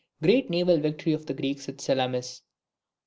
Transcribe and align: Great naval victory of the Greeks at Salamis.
Great 0.23 0.49
naval 0.49 0.79
victory 0.79 1.13
of 1.13 1.27
the 1.27 1.33
Greeks 1.35 1.69
at 1.69 1.79
Salamis. 1.79 2.41